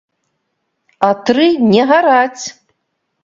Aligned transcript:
А 1.07 1.09
тры 1.29 1.45
не 1.73 1.83
гараць! 1.91 2.43